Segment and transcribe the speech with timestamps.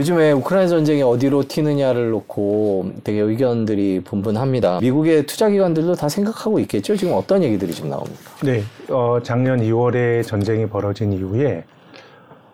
[0.00, 4.78] 요즘에 우크라이나 전쟁이 어디로 튀느냐를 놓고 되게 의견들이 분분합니다.
[4.80, 6.96] 미국의 투자 기관들도 다 생각하고 있겠죠.
[6.96, 8.18] 지금 어떤 얘기들이 지금 나옵니까?
[8.42, 11.64] 네, 어, 작년 2월에 전쟁이 벌어진 이후에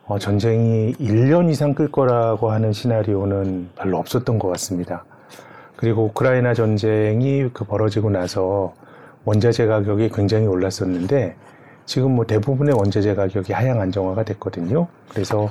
[0.06, 5.04] 어, 전쟁이 1년 이상 끌 거라고 하는 시나리오는 별로 없었던 것 같습니다.
[5.76, 8.74] 그리고 우크라이나 전쟁이 그 벌어지고 나서
[9.24, 11.36] 원자재 가격이 굉장히 올랐었는데
[11.84, 14.88] 지금 뭐 대부분의 원자재 가격이 하향 안정화가 됐거든요.
[15.08, 15.48] 그래서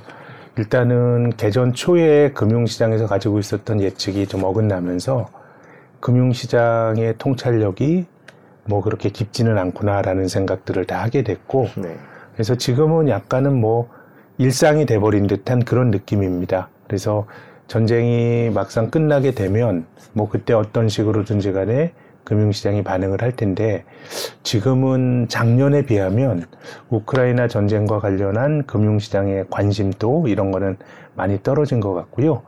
[0.57, 5.27] 일단은 개전 초에 금융시장에서 가지고 있었던 예측이 좀 어긋나면서
[5.99, 8.05] 금융시장의 통찰력이
[8.65, 11.95] 뭐 그렇게 깊지는 않구나라는 생각들을 다 하게 됐고 네.
[12.33, 13.89] 그래서 지금은 약간은 뭐
[14.37, 16.69] 일상이 돼버린 듯한 그런 느낌입니다.
[16.87, 17.25] 그래서
[17.67, 21.93] 전쟁이 막상 끝나게 되면 뭐 그때 어떤 식으로든지 간에
[22.25, 23.85] 금융시장이 반응을 할 텐데
[24.43, 26.45] 지금은 작년에 비하면
[26.89, 30.77] 우크라이나 전쟁과 관련한 금융시장의 관심도 이런 거는
[31.15, 32.41] 많이 떨어진 것 같고요.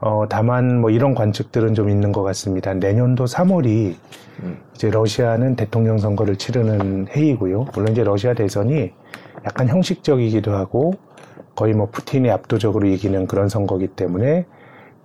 [0.00, 2.74] 어, 다만 뭐 이런 관측들은 좀 있는 것 같습니다.
[2.74, 3.94] 내년도 3월이
[4.74, 7.66] 이제 러시아는 대통령 선거를 치르는 해이고요.
[7.74, 8.92] 물론 이제 러시아 대선이
[9.44, 10.94] 약간 형식적이기도 하고
[11.54, 14.46] 거의 뭐 푸틴이 압도적으로 이기는 그런 선거기 때문에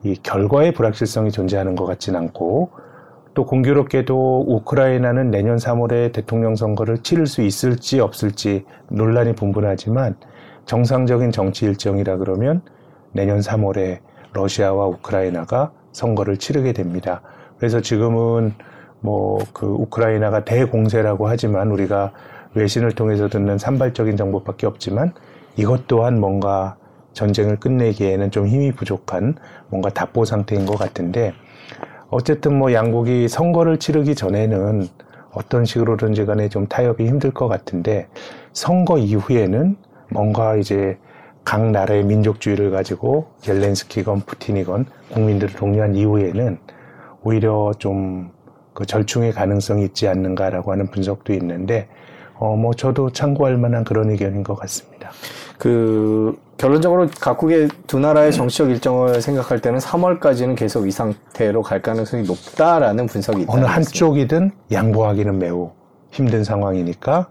[0.03, 2.71] 이 결과의 불확실성이 존재하는 것 같진 않고
[3.37, 10.15] 또 공교롭게도 우크라이나는 내년 3월에 대통령 선거를 치를 수 있을지 없을지 논란이 분분하지만
[10.65, 12.63] 정상적인 정치 일정이라 그러면
[13.11, 13.99] 내년 3월에
[14.33, 17.21] 러시아와 우크라이나가 선거를 치르게 됩니다.
[17.59, 18.55] 그래서 지금은
[19.01, 22.13] 뭐 그 우크라이나가 대공세라고 하지만 우리가
[22.55, 25.13] 외신을 통해서 듣는 산발적인 정보밖에 없지만
[25.57, 26.75] 이것 또한 뭔가
[27.13, 29.35] 전쟁을 끝내기에는 좀 힘이 부족한
[29.69, 31.35] 뭔가 답보 상태인 것 같은데
[32.09, 34.87] 어쨌든 뭐 양국이 선거를 치르기 전에는
[35.33, 38.07] 어떤 식으로든지 간에 좀 타협이 힘들 것 같은데
[38.53, 39.75] 선거 이후에는
[40.11, 40.97] 뭔가 이제
[41.43, 46.57] 각 나라의 민족주의를 가지고 젤렌스키건 푸틴이건 국민들을 독려한 이후에는
[47.23, 48.37] 오히려 좀
[48.77, 51.87] 그 절충의 가능성이 있지 않는가라고 하는 분석도 있는데
[52.37, 55.09] 어 뭐 저도 참고할 만한 그런 의견인 것 같습니다.
[55.57, 62.23] 그 결론적으로 각국의 두 나라의 정치적 일정을 생각할 때는 3월까지는 계속 이 상태로 갈 가능성이
[62.23, 63.53] 높다라는 분석이 있다.
[63.53, 65.71] 어느 한쪽이든 양보하기는 매우
[66.11, 67.27] 힘든 상황이니까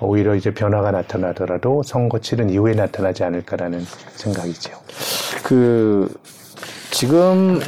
[0.00, 3.84] 오히려 이제 변화가 나타나더라도 선거 치른 이후에 나타나지 않을까라는
[4.16, 4.72] 생각이죠.
[5.44, 6.12] 그
[6.90, 7.60] 지금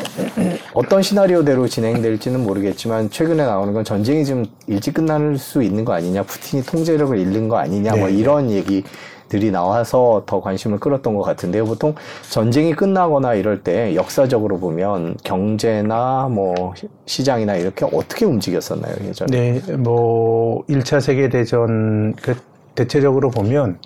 [0.72, 6.22] 어떤 시나리오대로 진행될지는 모르겠지만 최근에 나오는 건 전쟁이 좀 일찍 끝날 수 있는 거 아니냐,
[6.24, 8.00] 푸틴이 통제력을 잃는 거 아니냐, 뭐 네.
[8.00, 8.84] 뭐 이런 얘기
[9.28, 11.64] 들이 나와서 더 관심을 끌었던 것 같은데요.
[11.64, 11.94] 보통
[12.30, 16.74] 전쟁이 끝나거나 이럴 때 역사적으로 보면 경제나 뭐
[17.06, 19.60] 시장이나 이렇게 어떻게 움직였었나요, 예전에?
[19.60, 22.36] 네, 뭐 1차 세계 대전 그
[22.74, 23.78] 대체적으로 보면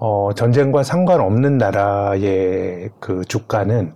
[0.00, 3.92] 어, 전쟁과 상관없는 나라의 그 주가는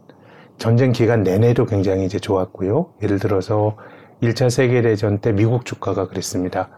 [0.58, 2.86] 전쟁 기간 내내도 굉장히 이제 좋았고요.
[3.02, 3.76] 예를 들어서
[4.22, 6.68] 1차 세계 대전 때 미국 주가가 그랬습니다.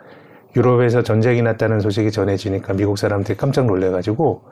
[0.56, 4.42] 유럽에서 전쟁이 났다는 소식이 전해지니까 미국 사람들이 깜짝 놀래가지고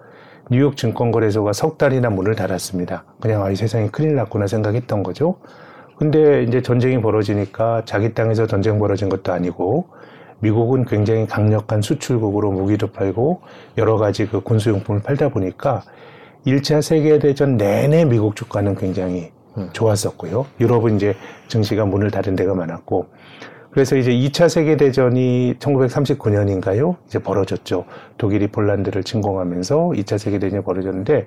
[0.51, 3.05] 뉴욕 증권거래소가 석 달이나 문을 닫았습니다.
[3.21, 5.37] 그냥 아, 이 세상이 큰일 났구나 생각했던 거죠.
[5.97, 9.87] 근데 이제 전쟁이 벌어지니까 자기 땅에서 전쟁 벌어진 것도 아니고
[10.41, 13.43] 미국은 굉장히 강력한 수출국으로 무기도 팔고
[13.79, 15.83] 여러 가지 그 군수용품을 팔다 보니까
[16.45, 19.69] 1차 세계대전 내내 미국 주가는 굉장히 음.
[19.73, 20.47] 좋았었고요.
[20.59, 21.15] 유럽은 이제
[21.47, 23.07] 증시가 문을 닫은 데가 많았고
[23.73, 26.97] 그래서 이제 2차 세계대전이 1939년인가요?
[27.07, 27.87] 이제 벌어졌죠.
[28.19, 31.27] 독일이 폴란드를 침공하면서 2차 세계대전이 벌어졌는데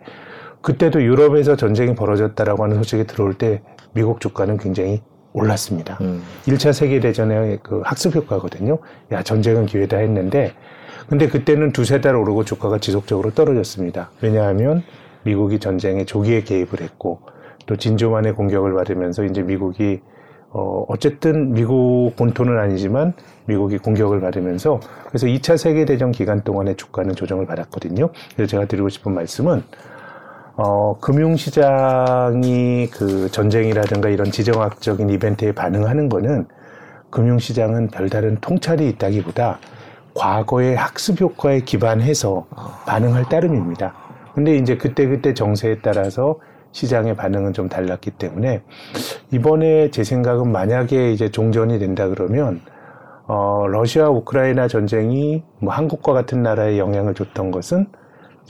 [0.62, 3.62] 그때도 유럽에서 전쟁이 벌어졌다라고 하는 소식이 들어올 때
[3.94, 5.02] 미국 주가는 굉장히
[5.34, 5.98] 올랐습니다.
[6.02, 6.22] 음.
[6.46, 8.78] 1차 세계대전의 그 학습 효과거든요.
[9.12, 10.54] 야, 전쟁은 기회다 했는데
[11.10, 14.12] 근데 그때는 두세 달 오르고 주가가 지속적으로 떨어졌습니다.
[14.22, 14.84] 왜냐하면
[15.24, 17.22] 미국이 전쟁에 조기에 개입을 했고
[17.66, 20.02] 또 진주만의 공격을 받으면서 이제 미국이
[20.58, 23.12] 어, 어쨌든 미국 본토는 아니지만
[23.46, 24.80] 미국이 공격을 받으면서
[25.10, 28.10] 그래서 2차 세계대전 기간 동안의 주가는 조정을 받았거든요.
[28.36, 29.62] 그래서 제가 드리고 싶은 말씀은
[30.56, 36.48] 어, 금융시장이 그 전쟁이라든가 이런 지정학적인 이벤트에 반응하는 거는
[37.10, 39.60] 금융시장은 별다른 통찰이 있다기보다
[40.14, 42.48] 과거의 학습 효과에 기반해서
[42.86, 43.94] 반응할 따름입니다.
[44.34, 46.40] 근데 이제 그때그때 정세에 따라서
[46.76, 48.62] 시장의 반응은 좀 달랐기 때문에
[49.32, 52.60] 이번에 제 생각은 만약에 이제 종전이 된다 그러면
[53.28, 57.88] 어, 러시아 우크라이나 전쟁이 뭐 한국과 같은 나라에 영향을 줬던 것은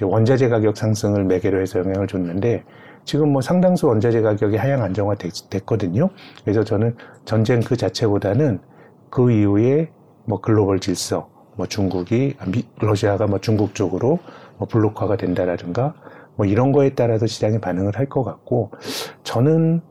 [0.02, 2.64] 원자재 가격 상승을 매개로 해서 영향을 줬는데
[3.04, 5.16] 지금 뭐 상당수 원자재 가격이 하향 안정화
[5.52, 6.10] 됐거든요.
[6.44, 8.60] 그래서 저는 전쟁 그 자체보다는
[9.12, 9.92] 그 이후에
[10.26, 12.36] 뭐 글로벌 질서, 뭐 중국이
[12.80, 14.18] 러시아가 뭐 중국 쪽으로
[14.58, 15.94] 뭐 블록화가 된다라든가
[16.36, 18.72] 뭐 이런 거에 따라서 시장이 반응을 할 것 같고
[19.24, 19.82] 저는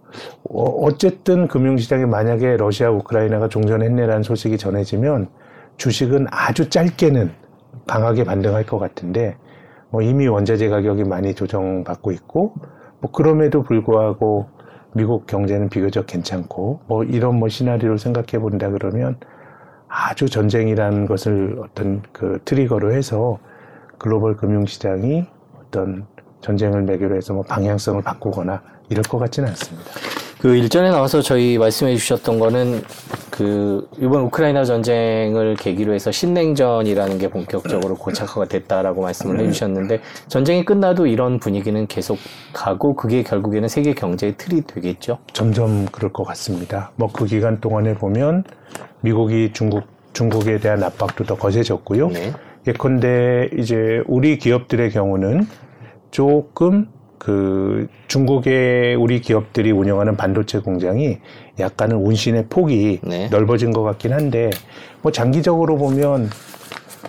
[0.50, 5.28] 어, 어쨌든 금융시장에 만약에 러시아 우크라이나가 종전했네라는 소식이 전해지면
[5.76, 7.32] 주식은 아주 짧게는
[7.86, 9.36] 강하게 반등할 것 같은데
[9.90, 12.54] 뭐 이미 원자재 가격이 많이 조정받고 있고
[13.00, 14.46] 뭐 그럼에도 불구하고
[14.94, 19.16] 미국 경제는 비교적 괜찮고 뭐 이런 뭐 시나리오를 생각해 본다 그러면
[19.88, 23.38] 아주 전쟁이라는 것을 어떤 그 트리거로 해서
[23.98, 25.26] 글로벌 금융시장이
[25.60, 26.06] 어떤
[26.44, 28.60] 전쟁을 매개로 해서 뭐 방향성을 바꾸거나
[28.90, 29.90] 이럴 것 같지는 않습니다.
[30.40, 32.82] 그 일전에 나와서 저희 말씀해 주셨던 거는
[33.30, 40.62] 그 이번 우크라이나 전쟁을 계기로 해서 신냉전이라는 게 본격적으로 고착화가 됐다라고 말씀을 해 주셨는데 전쟁이
[40.66, 42.18] 끝나도 이런 분위기는 계속
[42.52, 45.16] 가고 그게 결국에는 세계 경제의 틀이 되겠죠.
[45.32, 46.90] 점점 그럴 것 같습니다.
[46.96, 48.44] 뭐 그 기간 동안에 보면
[49.00, 52.08] 미국이 중국 중국에 대한 압박도 더 거세졌고요.
[52.08, 52.32] 네.
[52.66, 55.46] 예컨대 이제 우리 기업들의 경우는
[56.14, 56.86] 조금
[57.18, 61.18] 그 중국의 우리 기업들이 운영하는 반도체 공장이
[61.58, 63.28] 약간은 운신의 폭이 네.
[63.30, 64.50] 넓어진 것 같긴 한데
[65.02, 66.28] 뭐 장기적으로 보면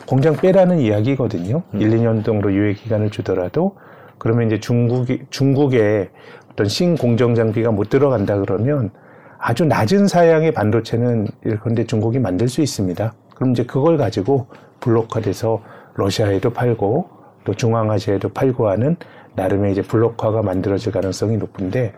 [0.07, 1.61] 공장 빼라는 이야기거든요.
[1.75, 1.81] 음.
[1.81, 3.75] 1, 2년 정도 유예 기간을 주더라도
[4.17, 6.09] 그러면 이제 중국이 중국의
[6.51, 8.89] 어떤 신공정 장비가 못 들어간다 그러면
[9.37, 13.13] 아주 낮은 사양의 반도체는 예컨대 중국이 만들 수 있습니다.
[13.35, 14.47] 그럼 이제 그걸 가지고
[14.79, 15.61] 블록화돼서
[15.93, 17.14] 러시아에도 팔고
[17.45, 18.97] 또 중앙아시아에도 팔고 하는
[19.35, 21.93] 나름의 이제 블록화가 만들어질 가능성이 높은데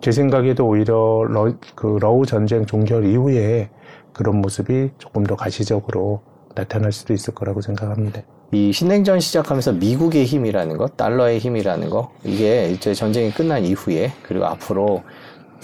[0.00, 3.70] 제 생각에도 오히려 러, 그 러우 전쟁 종결 이후에
[4.12, 6.22] 그런 모습이 조금 더 가시적으로
[6.54, 8.22] 나타날 수도 있을 거라고 생각합니다.
[8.50, 14.46] 이 신냉전 시작하면서 미국의 힘이라는 것, 달러의 힘이라는 거, 이게 이제 전쟁이 끝난 이후에 그리고
[14.46, 15.02] 앞으로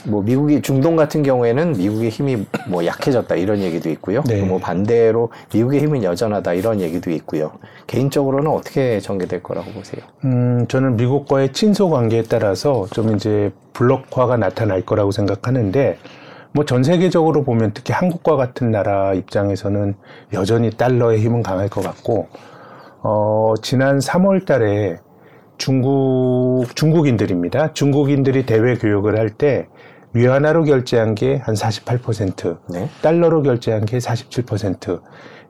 [0.06, 4.22] 뭐 미국이 중동 같은 경우에는 미국의 힘이 뭐 약해졌다 이런 얘기도 있고요.
[4.26, 4.42] 네.
[4.42, 7.52] 뭐 반대로 미국의 힘은 여전하다 이런 얘기도 있고요.
[7.86, 10.04] 개인적으로는 어떻게 전개될 거라고 보세요?
[10.24, 15.98] 음, 저는 미국과의 친소 관계에 따라서 좀 이제 블록화가 나타날 거라고 생각하는데,
[16.52, 19.94] 뭐 전 세계적으로 보면 특히 한국과 같은 나라 입장에서는
[20.34, 22.28] 여전히 달러의 힘은 강할 것 같고,
[23.02, 24.98] 어, 지난 3월 달에
[25.58, 27.72] 중국, 중국인들입니다.
[27.72, 29.66] 중국인들이 대외 교역을 할 때
[30.14, 32.88] 위안화로 결제한 게 한 48%, 네.
[33.02, 35.00] 달러로 결제한 게 47%.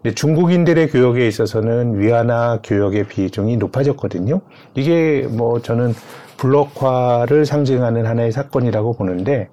[0.03, 4.41] 근데 중국인들의 교역에 있어서는 위안화 교역의 비중이 높아졌거든요.
[4.75, 5.95] 이게 뭐 저는
[6.39, 9.49] 블록화를 상징하는 하나의 사건이라고 보는데,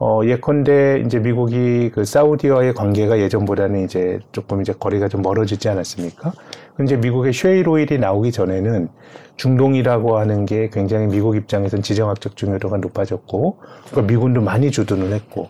[0.00, 6.32] 어, 예컨대 이제 미국이 그 사우디와의 관계가 예전보다는 이제 조금 이제 거리가 좀 멀어지지 않았습니까?
[6.78, 8.88] 근데 미국의 쉐일 오일이 나오기 전에는
[9.34, 13.56] 중동이라고 하는 게 굉장히 미국 입장에서는 지정학적 중요도가 높아졌고,
[13.90, 15.48] 그러니까 미군도 많이 주둔을 했고,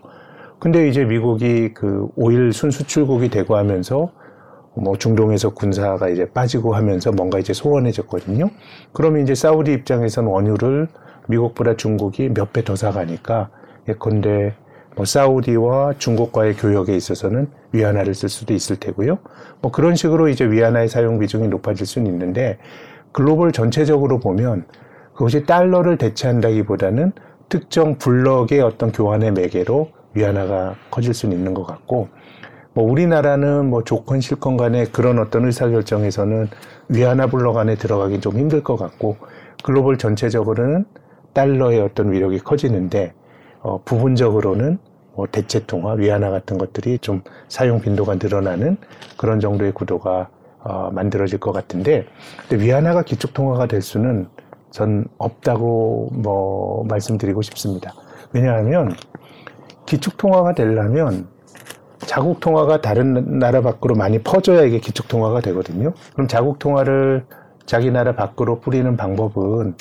[0.59, 4.11] 근데 이제 미국이 그 오일 순수출국이 되고 하면서
[4.75, 8.49] 뭐 중동에서 군사가 이제 빠지고 하면서 뭔가 이제 소원해졌거든요.
[8.95, 10.89] 그러면 이제 사우디 입장에서는 원유를
[11.27, 13.51] 미국보다 중국이 몇 배 더 사가니까
[13.87, 14.55] 예컨대
[14.99, 19.19] 뭐 사우디와 중국과의 교역에 있어서는 위안화를 쓸 수도 있을 테고요.
[19.61, 22.59] 뭐 그런 식으로 이제 위안화의 사용 비중이 높아질 수는 있는데
[23.13, 24.65] 글로벌 전체적으로 보면
[25.13, 27.13] 그것이 달러를 대체한다기보다는
[27.49, 32.09] 특정 블럭의 어떤 교환의 매개로 위안화가 커질 수는 있는 것 같고
[32.75, 36.49] 뭐 우리나라는 뭐 조건 실건 간에 그런 어떤 의사결정에서는
[36.89, 39.17] 위안화 블록 안에 들어가기 좀 힘들 것 같고
[39.63, 40.87] 글로벌 전체적으로는
[41.35, 43.15] 달러의 어떤 위력이 커지는데
[43.61, 44.79] 어, 부분적으로는
[45.19, 48.77] 뭐 대체 통화, 위안화 같은 것들이 좀 사용 빈도가 늘어나는
[49.17, 50.29] 그런 정도의 구도가
[50.61, 52.07] 어, 만들어질 것 같은데,
[52.49, 54.29] 근데 위안화가 기축 통화가 될 수는
[54.71, 57.95] 전 없다고 뭐 말씀드리고 싶습니다.
[58.33, 58.95] 왜냐하면
[59.87, 61.27] 기축 통화가 되려면
[61.99, 65.95] 자국 통화가 다른 나라 밖으로 많이 퍼져야 이게 기축 통화가 되거든요.
[66.13, 67.25] 그럼 자국 통화를
[67.67, 69.75] 자기 나라 밖으로 뿌리는 방법은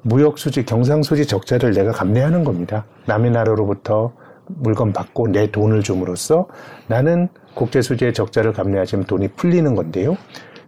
[0.00, 2.86] 무역 수지, 경상 수지 적자를 내가 감내하는 겁니다.
[3.04, 4.12] 남의 나라로부터
[4.56, 6.46] 물건 받고 내 돈을 줌으로써
[6.86, 10.16] 나는 국제 수지의 적자를 감내하시면 돈이 풀리는 건데요.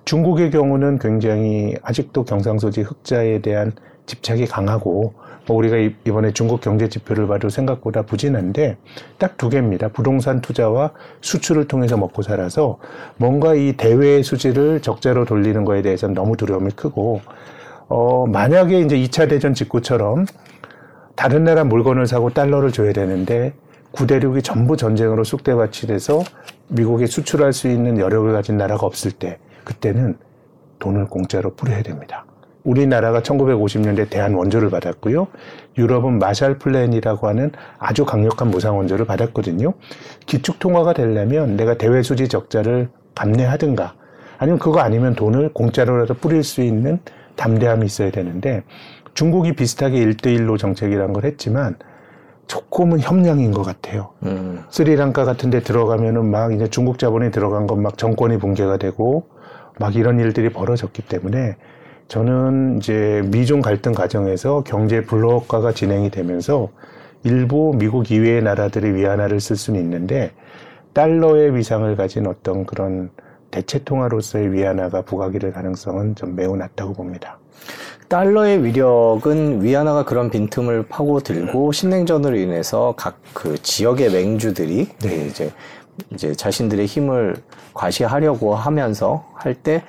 [0.05, 3.73] 중국의 경우는 굉장히 아직도 경상수지 흑자에 대한
[4.07, 5.15] 집착이 강하고
[5.47, 8.77] 뭐 우리가 이번에 중국 경제 지표를 봐도 생각보다 부진한데
[9.19, 9.89] 딱 두 개입니다.
[9.89, 12.79] 부동산 투자와 수출을 통해서 먹고 살아서
[13.17, 17.21] 뭔가 이 대외 수지를 적자로 돌리는 거에 대해서는 너무 두려움이 크고
[17.89, 20.25] 어 만약에 이제 2차 대전 직후처럼
[21.17, 23.55] 다른 나라 물건을 사고 달러를 줘야 되는데
[23.95, 26.23] 구대륙이 전부 전쟁으로 쑥대밭이 돼서
[26.69, 30.19] 미국에 수출할 수 있는 여력을 가진 나라가 없을 때 그때는
[30.81, 32.27] 돈을 공짜로 뿌려야 됩니다.
[32.65, 35.29] 우리나라가 1950년대 대한 원조를 받았고요.
[35.79, 39.75] 유럽은 마샬 플랜이라고 하는 아주 강력한 무상 원조를 받았거든요.
[40.27, 43.95] 기축 통화가 되려면 내가 대외 수지 적자를 감내하든가
[44.39, 46.99] 아니면 그거 아니면 돈을 공짜로라도 뿌릴 수 있는
[47.37, 48.65] 담대함이 있어야 되는데
[49.13, 51.77] 중국이 비슷하게 1대1로 정책이란 걸 했지만
[52.47, 54.11] 조금은 협량인 것 같아요.
[54.25, 54.63] 음.
[54.71, 59.27] 스리랑카 같은 데 들어가면은 막 이제 중국 자본이 들어간 건 막 정권이 붕괴가 되고
[59.79, 61.57] 막 이런 일들이 벌어졌기 때문에
[62.09, 66.69] 저는 이제 미중 갈등 과정에서 경제 블록화가 진행이 되면서
[67.25, 70.33] 일부 미국 이외의 나라들이 위안화를 쓸 수는 있는데
[70.93, 73.11] 달러의 위상을 가진 어떤 그런
[73.51, 77.39] 대체 통화로서의 위안화가 부각이 될 가능성은 좀 매우 낮다고 봅니다.
[78.09, 85.27] 달러의 위력은 위안화가 그런 빈틈을 파고들고 신냉전으로 인해서 각 그 지역의 맹주들이 네.
[85.27, 85.51] 이제
[86.11, 87.37] 이제 자신들의 힘을
[87.75, 89.83] 과시하려고 하면서 할 때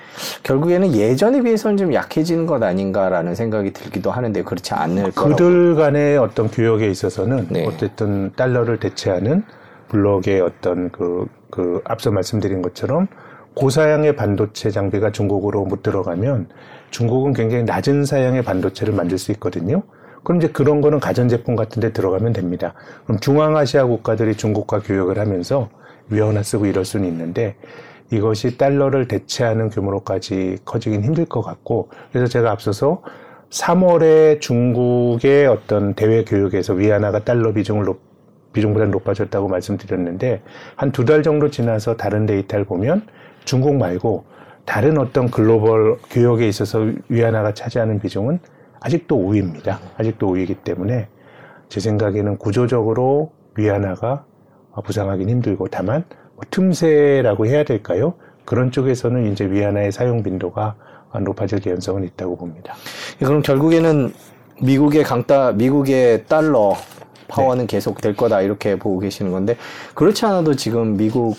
[0.44, 5.36] 결국에는 예전에 비해서는 좀 약해지는 것 아닌가라는 생각이 들기도 하는데 그렇지 않을 거라고.
[5.36, 7.66] 그들 간의 어떤 교역에 있어서는 네.
[7.66, 9.44] 어쨌든 달러를 대체하는
[9.90, 13.08] 블록의 어떤 그, 그 앞서 말씀드린 것처럼
[13.56, 16.50] 고사양의 반도체 장비가 중국으로 못 들어가면
[16.92, 19.84] 중국은 굉장히 낮은 사양의 반도체를 만들 수 있거든요.
[20.24, 22.74] 그럼 이제 그런 거는 가전제품 같은 데 들어가면 됩니다.
[23.06, 25.70] 그럼 중앙아시아 국가들이 중국과 교역을 하면서
[26.10, 27.56] 위안화 쓰고 이럴 수는 있는데
[28.12, 33.02] 이것이 달러를 대체하는 규모로까지 커지긴 힘들 것 같고 그래서 제가 앞서서
[33.50, 38.00] 3월에 중국의 어떤 대외 교역에서 위안화가 달러 비중을 높,
[38.54, 40.42] 비중보다 높아졌다고 말씀드렸는데
[40.76, 43.06] 한 두 달 정도 지나서 다른 데이터를 보면
[43.44, 44.26] 중국 말고
[44.66, 48.40] 다른 어떤 글로벌 교역에 있어서 위안화가 차지하는 비중은
[48.80, 49.78] 아직도 5위입니다.
[49.98, 51.08] 아직도 5위이기 때문에
[51.70, 54.26] 제 생각에는 구조적으로 위안화가
[54.84, 56.04] 부상하기는 힘들고 다만
[56.36, 58.16] 뭐 틈새라고 해야 될까요?
[58.44, 60.76] 그런 쪽에서는 이제 위안화의 사용 빈도가
[61.24, 62.74] 높아질 개연성은 있다고 봅니다.
[63.20, 64.14] 그럼 결국에는
[64.62, 66.76] 미국의 강따 미국의 달러
[67.28, 69.58] 파워는 계속 될 거다 이렇게 보고 계시는 건데
[69.96, 71.36] 그렇지 않아도 지금 미국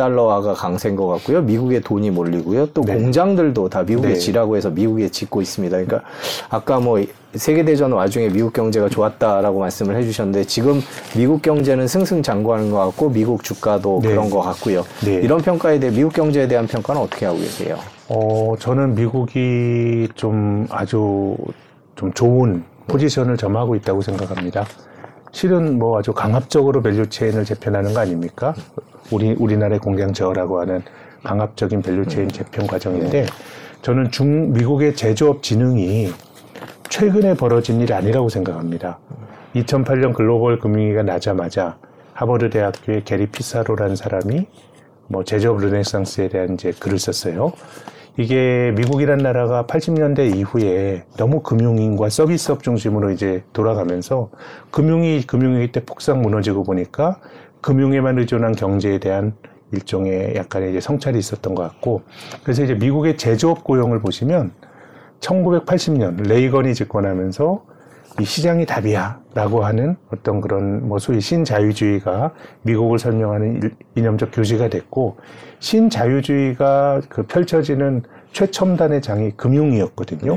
[0.00, 1.42] 달러화가 강세인 것 같고요.
[1.42, 2.68] 미국에 돈이 몰리고요.
[2.72, 2.94] 또 네.
[2.94, 4.14] 공장들도 다 미국에 네.
[4.14, 5.76] 지라고 해서 미국에 짓고 있습니다.
[5.76, 6.00] 그러니까
[6.48, 7.04] 아까 뭐
[7.34, 10.80] 세계대전 와중에 미국 경제가 좋았다라고 말씀을 해주셨는데 지금
[11.14, 14.08] 미국 경제는 승승장구하는 것 같고 미국 주가도 네.
[14.08, 14.84] 그런 것 같고요.
[15.04, 15.16] 네.
[15.16, 17.76] 이런 평가에 대해 미국 경제에 대한 평가는 어떻게 하고 계세요?
[18.08, 21.36] 어, 저는 미국이 좀 아주
[21.94, 24.64] 좀 좋은 포지션을 점하고 있다고 생각합니다.
[25.32, 28.54] 실은 뭐 아주 강압적으로 value chain을 재편하는 거 아닙니까?
[29.10, 30.82] 우리, 우리나라의 공장 지어라고 하는
[31.22, 33.26] 강압적인 value chain 재편 과정인데
[33.82, 36.12] 저는 중, 미국의 제조업 진흥이
[36.88, 38.98] 최근에 벌어진 일이 아니라고 생각합니다.
[39.54, 41.78] 2008년 글로벌 금융위기가 나자마자
[42.12, 44.46] 하버드 대학교의 게리 피사노라는 사람이
[45.06, 47.52] 뭐 제조업 르네상스에 대한 이제 글을 썼어요.
[48.20, 54.28] 이게 미국이란 나라가 80년대 이후에 너무 금융인과 서비스업 중심으로 이제 돌아가면서
[54.70, 57.18] 금융이 금융위기 때 폭삭 무너지고 보니까
[57.62, 59.32] 금융에만 의존한 경제에 대한
[59.72, 62.02] 일종의 약간의 이제 성찰이 있었던 것 같고
[62.42, 64.52] 그래서 이제 미국의 제조업 고용을 보시면
[65.20, 67.64] 1980년 레이건이 집권하면서
[68.20, 75.16] 이 시장이 답이야라고 하는 어떤 그런 뭐 소위 신자유주의가 미국을 설명하는 일- 이념적 교지가 됐고
[75.58, 80.36] 신자유주의가 그 펼쳐지는 최첨단의 장이 금융이었거든요.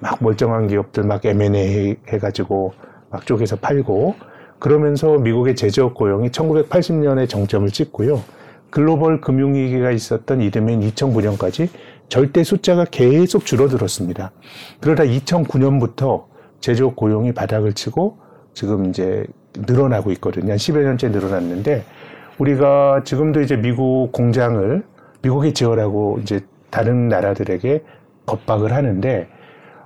[0.00, 2.72] 막 멀쩡한 기업들 막 M&A 해가지고
[3.10, 4.14] 막 쪼개서 팔고
[4.58, 8.22] 그러면서 미국의 제조업 고용이 1980년에 정점을 찍고요.
[8.70, 11.68] 글로벌 금융위기가 있었던 이듬해인 2009년까지
[12.08, 14.32] 절대 숫자가 계속 줄어들었습니다.
[14.80, 16.24] 그러다 2009년부터
[16.60, 18.18] 제조업 고용이 바닥을 치고
[18.54, 19.24] 지금 이제
[19.54, 20.52] 늘어나고 있거든요.
[20.52, 21.84] 한 10여 년째 늘어났는데
[22.38, 24.82] 우리가 지금도 이제 미국 공장을
[25.22, 27.82] 미국에 지어라고 이제 다른 나라들에게
[28.26, 29.28] 겁박을 하는데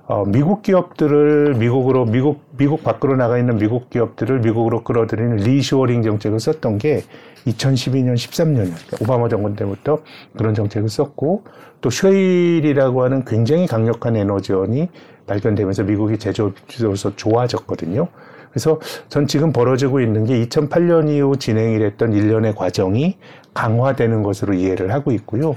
[0.05, 6.39] 어, 미국 기업들을 미국으로 미국 미국 밖으로 나가 있는 미국 기업들을 미국으로 끌어들이는 리쇼어링 정책을
[6.41, 7.03] 썼던 게
[7.47, 9.01] 2012년 13년이었어요.
[9.01, 9.99] 오바마 정권 때부터
[10.37, 11.45] 그런 정책을 썼고
[11.79, 14.89] 또 셰일이라고 하는 굉장히 강력한 에너지원이
[15.27, 18.07] 발견되면서 미국이 제조업으로서 좋아졌거든요.
[18.51, 23.17] 그래서 전 지금 벌어지고 있는 게 2008년 이후 진행이 됐던 일련의 과정이
[23.53, 25.55] 강화되는 것으로 이해를 하고 있고요.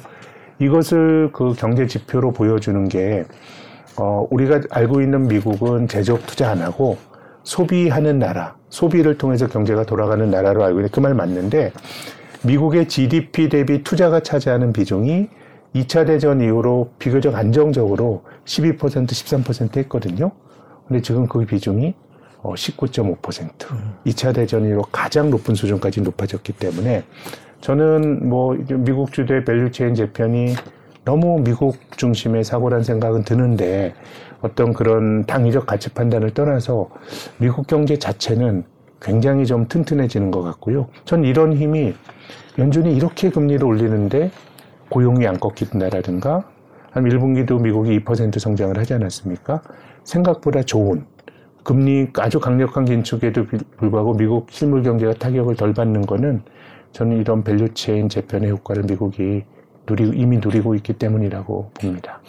[0.58, 3.24] 이것을 그 경제 지표로 보여주는 게
[3.98, 6.96] 어, 우리가 알고 있는 미국은 제조업 투자 안 하고
[7.44, 11.72] 소비하는 나라, 소비를 통해서 경제가 돌아가는 나라로 알고 있는데 그 말 맞는데
[12.42, 15.28] 미국의 GDP 대비 투자가 차지하는 비중이
[15.76, 20.32] 2차 대전 이후로 비교적 안정적으로 12% 13% 했거든요.
[20.88, 21.94] 근데 지금 그 비중이
[22.42, 23.50] 어, 19.5%.
[24.06, 27.04] 2차 대전 이후로 가장 높은 수준까지 높아졌기 때문에
[27.60, 30.54] 저는 뭐 미국 주도의 value chain 재편이
[31.04, 33.94] 너무 미국 중심의 사고란 생각은 드는데
[34.40, 36.88] 어떤 그런 당위적 가치 판단을 떠나서
[37.38, 38.64] 미국 경제 자체는
[39.00, 40.88] 굉장히 좀 튼튼해지는 것 같고요.
[41.04, 41.94] 전 이런 힘이
[42.58, 44.30] 연준이 이렇게 금리를 올리는데
[44.88, 46.48] 고용이 안 꺾인다라든가
[46.90, 49.62] 한 1분기도 미국이 2% 성장을 하지 않았습니까?
[50.04, 51.04] 생각보다 좋은
[51.62, 53.44] 금리 아주 강력한 긴축에도
[53.76, 56.42] 불구하고 미국 실물 경제가 타격을 덜 받는 거는
[56.92, 59.42] 저는 이런 value chain 재편의 효과를 미국이
[59.86, 62.20] 누리 이미 누리고 있기 때문이라고 봅니다.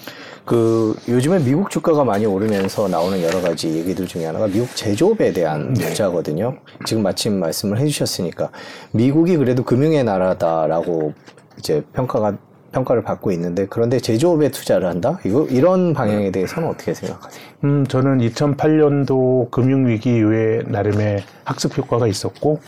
[0.46, 5.74] 그 요즘에 미국 주가가 많이 오르면서 나오는 여러 가지 얘기들 중에 하나가 미국 제조업에 대한
[5.74, 5.90] 네.
[5.90, 6.58] 투자거든요.
[6.86, 8.50] 지금 마침 말씀을 해주셨으니까
[8.92, 11.14] 미국이 그래도 금융의 나라다라고
[11.58, 12.38] 이제 평가가
[12.78, 15.20] 평가를 받고 있는데 그런데 제조업에 투자를 한다?
[15.26, 17.46] 이거 이런 방향에 대해서는 어떻게 생각하세요?
[17.64, 22.60] 음, 저는 2008년도 금융위기 이후에 나름의 학습 효과가 있었고,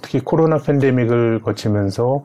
[0.00, 2.24] 특히 코로나 팬데믹을 거치면서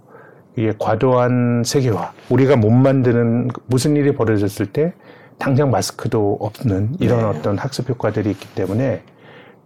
[0.55, 4.93] 이게 과도한 세계화, 우리가 못 만드는 무슨 일이 벌어졌을 때
[5.37, 7.25] 당장 마스크도 없는 이런 네.
[7.25, 9.03] 어떤 학습 효과들이 있기 때문에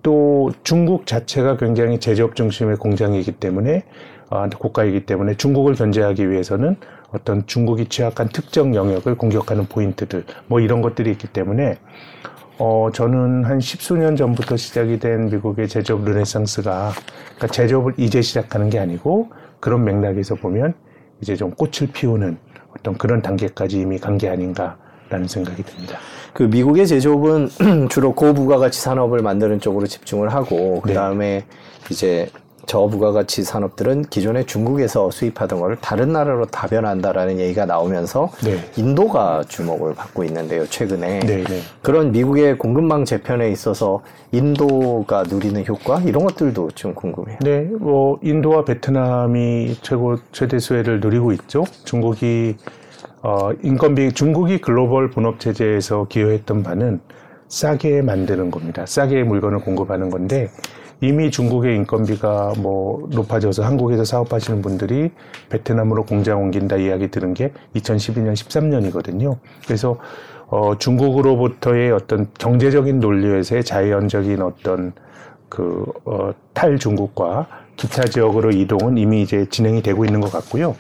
[0.01, 3.83] 또 중국 자체가 굉장히 제조업 중심의 공장이기 때문에
[4.31, 6.77] 아, 국가이기 때문에 중국을 견제하기 위해서는
[7.11, 11.77] 어떤 중국이 취약한 특정 영역을 공격하는 포인트들 뭐 이런 것들이 있기 때문에
[12.57, 16.91] 어 저는 한 십수년 전부터 시작이 된 미국의 제조업 르네상스가
[17.35, 20.73] 그러니까 제조업을 이제 시작하는 게 아니고 그런 맥락에서 보면
[21.21, 22.37] 이제 좀 꽃을 피우는
[22.77, 24.77] 어떤 그런 단계까지 이미 간 게 아닌가
[25.09, 25.97] 라는 생각이 듭니다.
[26.33, 27.49] 그 미국의 제조업은
[27.89, 31.45] 주로 고부가가치 산업을 만드는 쪽으로 집중을 하고 그 다음에
[31.89, 32.29] 이제
[32.69, 38.59] 저부가가치 산업들은 기존에 중국에서 수입하던 거를 다른 나라로 다변한다라는 얘기가 나오면서 네.
[38.77, 41.61] 인도가 주목을 받고 있는데요 최근에 네, 네.
[41.81, 47.39] 그런 미국의 공급망 재편에 있어서 인도가 누리는 효과 이런 것들도 좀 궁금해요.
[47.41, 51.63] 네, 뭐 인도와 베트남이 최고 최대 수혜를 누리고 있죠.
[51.85, 52.55] 중국이
[53.23, 56.99] 어, 인건비 중국이 글로벌 분업 체제에서 기여했던 바는
[57.47, 58.85] 싸게 만드는 겁니다.
[58.85, 60.51] 싸게 물건을 공급하는 건데
[61.01, 65.12] 이미 중국의 인건비가 뭐 높아져서 한국에서 사업하시는 분들이
[65.50, 69.38] 베트남으로 공장 옮긴다 이야기 들은 게 2012년 13년이거든요.
[69.65, 69.98] 그래서
[70.48, 74.94] 어, 중국으로부터의 어떤 경제적인 논리에서의 자연적인 어떤
[75.48, 80.75] 그, 어, 탈중국과 기타 지역으로 이동은 이미 이제 진행이 되고 있는 것 같고요.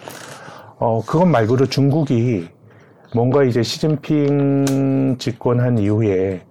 [0.79, 2.47] 어, 그것 말고도 중국이
[3.13, 6.41] 뭔가 이제 시진핑 집권한 이후에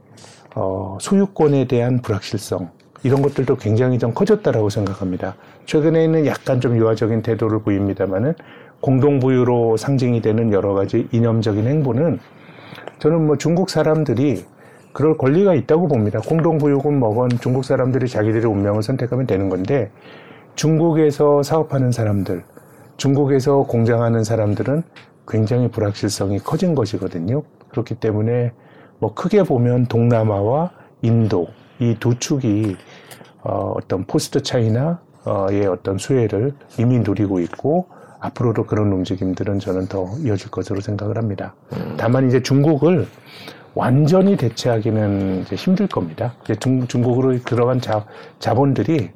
[0.54, 2.70] 어, 소유권에 대한 불확실성
[3.02, 5.36] 이런 것들도 굉장히 좀 커졌다라고 생각합니다.
[5.66, 8.34] 최근에는 약간 좀 유화적인 태도를 보입니다만은
[8.80, 12.18] 공동부유로 상징이 되는 여러 가지 이념적인 행보는
[12.98, 14.44] 저는 뭐 중국 사람들이
[14.92, 16.20] 그럴 권리가 있다고 봅니다.
[16.20, 19.90] 공동부유군 뭐건 중국 사람들이 자기들의 운명을 선택하면 되는 건데
[20.56, 22.42] 중국에서 사업하는 사람들,
[22.96, 24.82] 중국에서 공장하는 사람들은
[25.28, 27.42] 굉장히 불확실성이 커진 것이거든요.
[27.68, 28.52] 그렇기 때문에
[28.98, 31.46] 뭐 크게 보면 동남아와 인도
[31.80, 32.76] 이 두 축이
[33.42, 37.86] 어, 어떤 포스트 차이나의 어떤 수혜를 이미 누리고 있고
[38.20, 41.54] 앞으로도 그런 움직임들은 저는 더 이어질 것으로 생각을 합니다.
[41.96, 43.06] 다만 이제 중국을
[43.74, 46.34] 완전히 대체하기는 이제 힘들 겁니다.
[46.42, 48.04] 이제 중, 중국으로 들어간 자,
[48.40, 49.10] 자본들이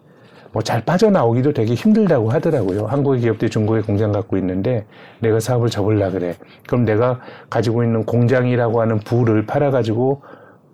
[0.52, 2.86] 뭐 잘 빠져나오기도 되게 힘들다고 하더라고요.
[2.86, 4.84] 한국의 기업들이 중국에 공장 갖고 있는데
[5.20, 6.36] 내가 사업을 접을라 그래.
[6.68, 7.18] 그럼 내가
[7.50, 10.22] 가지고 있는 공장이라고 하는 부를 팔아가지고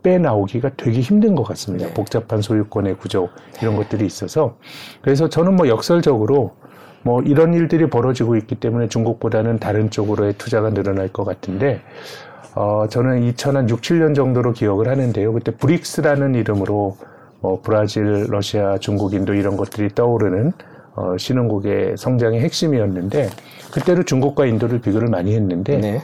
[0.09, 1.87] 빼나오기가 되게 힘든 것 같습니다.
[1.89, 1.95] 네.
[1.95, 3.29] 복잡한 소유권의 구조
[3.61, 4.57] 이런 것들이 있어서
[5.03, 6.53] 그래서 저는 뭐 역설적으로
[7.03, 11.83] 뭐 이런 일들이 벌어지고 있기 때문에 중국보다는 다른 쪽으로의 투자가 늘어날 것 같은데
[12.55, 15.33] 어 저는 2006, 7년 정도로 기억을 하는데요.
[15.35, 16.97] 그때 브릭스라는 이름으로
[17.41, 20.53] 뭐 브라질, 러시아, 중국, 인도 이런 것들이 떠오르는
[20.97, 23.29] 어, 신흥국의 성장의 핵심이었는데
[23.71, 26.01] 그때도 중국과 인도를 비교를 많이 했는데 네.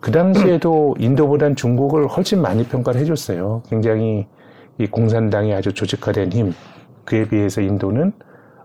[0.00, 3.62] 그 당시에도 인도보단 중국을 훨씬 많이 평가를 해줬어요.
[3.68, 4.26] 굉장히
[4.78, 6.54] 이 공산당이 아주 조직화된 힘
[7.04, 8.12] 그에 비해서 인도는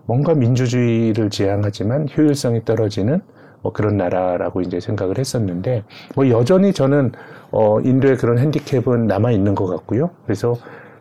[0.06, 3.20] 뭔가 민주주의를 지향하지만 효율성이 떨어지는
[3.60, 7.12] 뭐 그런 나라라고 이제 생각을 했었는데 뭐 여전히 저는
[7.50, 10.10] 어 인도의 그런 핸디캡은 남아 있는 것 같고요.
[10.24, 10.56] 그래서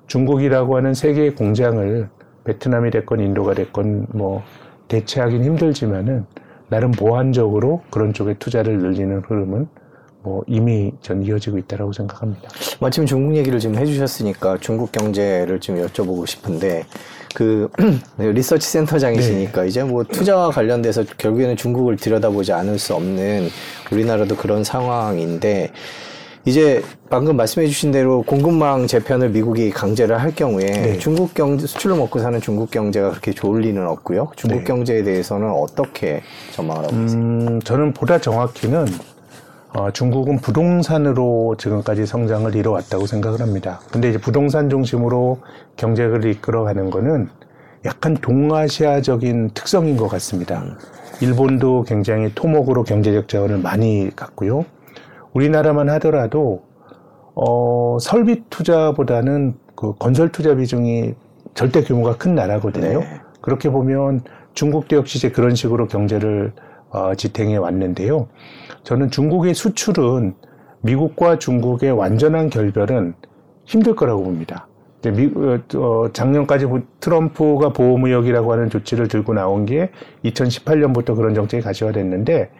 [0.07, 2.09] 중국이라고 하는 세계의 공장을
[2.43, 4.43] 베트남이 됐건 인도가 됐건 뭐
[4.87, 6.25] 대체하긴 힘들지만은
[6.67, 9.67] 나름 보완적으로 그런 쪽에 투자를 늘리는 흐름은
[10.25, 12.49] 뭐 이미 전 이어지고 있다라고 생각합니다.
[12.79, 16.83] 마침 중국 얘기를 지금 해주셨으니까 중국 경제를 좀 여쭤보고 싶은데
[17.35, 17.69] 그
[18.17, 23.49] 리서치 센터장이시니까 이제 뭐 투자와 관련돼서 결국에는 중국을 들여다보지 않을 수 없는
[23.91, 25.71] 우리나라도 그런 상황인데
[26.45, 30.97] 이제 방금 말씀해주신 대로 공급망 재편을 미국이 강제를 할 경우에 네.
[30.97, 34.31] 중국 경제 수출로 먹고 사는 중국 경제가 그렇게 좋을 리는 없고요.
[34.35, 34.63] 중국 네.
[34.63, 36.21] 경제에 대해서는 어떻게
[36.53, 37.19] 전망을 하고 계세요?
[37.19, 38.85] 음, 저는 보다 정확히는
[39.75, 43.81] 어, 중국은 부동산으로 지금까지 성장을 이뤄왔다고 생각을 합니다.
[43.91, 45.39] 근데 이제 부동산 중심으로
[45.75, 47.27] 경제를 이끌어가는 거는
[47.83, 50.63] 약간 동아시아적인 특성인 것 같습니다.
[51.19, 54.63] 일본도 굉장히 토목으로 경제적 자원을 많이 갖고요.
[55.33, 56.63] 우리나라만 하더라도
[57.35, 61.15] 어, 설비 투자보다는 그 건설 투자 비중이
[61.53, 62.99] 절대 규모가 큰 나라거든요.
[63.01, 63.21] 네.
[63.41, 64.21] 그렇게 보면
[64.53, 66.53] 중국도 역시 이제 그런 식으로 경제를
[66.91, 68.29] 어, 지탱해 왔는데요.
[68.85, 70.35] 저는 중국의 수출은
[70.81, 73.15] 미국과 중국의 완전한 결별은
[73.65, 74.67] 힘들 거라고 봅니다.
[75.05, 79.89] 어, 어, 작년까지 보- 트럼프가 보호무역이라고 하는 조치를 들고 나온 게
[80.23, 82.51] 2018년부터 그런 정책이 가시화됐는데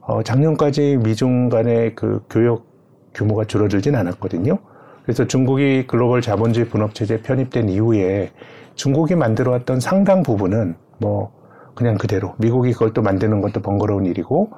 [0.00, 2.66] 어, 작년까지 미중 간의 그 교역
[3.14, 4.58] 규모가 줄어들진 않았거든요.
[5.04, 8.30] 그래서 중국이 글로벌 자본주의 분업체제에 편입된 이후에
[8.74, 11.32] 중국이 만들어왔던 상당 부분은 뭐
[11.74, 14.50] 그냥 그대로 미국이 그걸 또 만드는 것도 번거로운 일이고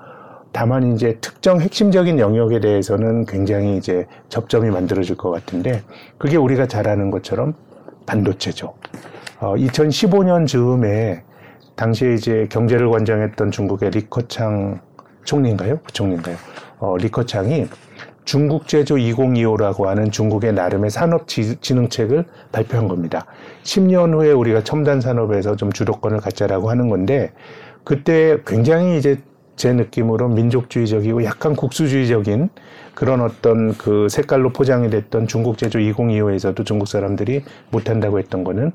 [0.53, 5.83] 다만 이제 특정 핵심적인 영역에 대해서는 굉장히 이제 접점이 만들어질 것 같은데
[6.19, 7.55] 그게 우리가 잘 아는 것처럼
[8.07, 8.75] 반도체죠.
[9.41, 11.23] 어, 2015년 즈음에
[11.75, 14.81] 당시에 이제 경제를 관장했던 중국의 리커창
[15.25, 15.79] 총리인가요?
[15.87, 16.37] 부총리인가요?
[16.79, 17.67] 어, 리커창이
[18.25, 23.25] 중국 제조 2025라고 하는 중국의 나름의 산업 지- 진흥책을 발표한 겁니다.
[23.65, 27.33] 10년 후에 우리가 첨단 산업에서 좀 주도권을 갖자라고 하는 건데
[27.85, 29.17] 그때 굉장히 이제
[29.63, 32.49] 제 느낌으로 민족주의적이고 약간 국수주의적인
[32.97, 38.73] 그런 어떤 그 색깔로 포장이 됐던 중국 제조 2025에서도 중국 사람들이 못한다고 했던 거는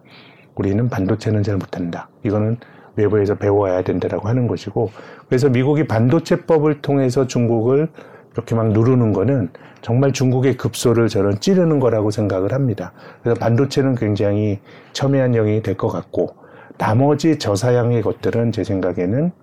[0.56, 2.08] 우리는 반도체는 잘 못한다.
[2.23, 2.56] 이거는
[2.95, 4.89] 외부에서 배워야 된다라고 하는 것이고
[5.28, 7.89] 그래서 미국이 반도체법을 통해서 중국을
[8.32, 9.50] 이렇게 막 누르는 거는
[9.82, 12.93] 정말 중국의 급소를 저는 찌르는 거라고 생각을 합니다.
[13.21, 14.62] 그래서 반도체는 굉장히
[14.93, 16.47] 첨예한 영역이 될 것 같고
[16.78, 19.34] 나머지 저사양의 것들은 제 생각에는